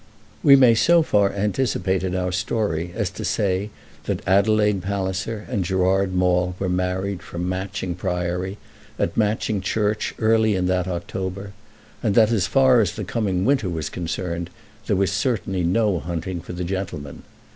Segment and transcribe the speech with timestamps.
[0.41, 3.69] We may so far anticipate in our story as to say
[4.05, 8.57] that Adelaide Palliser and Gerard Maule were married from Matching Priory
[8.97, 11.53] at Matching Church early in that October,
[12.01, 14.49] and that as far as the coming winter was concerned,
[14.87, 17.21] there certainly was no hunting for the gentleman.